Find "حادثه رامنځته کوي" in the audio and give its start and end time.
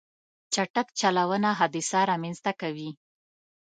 1.59-2.89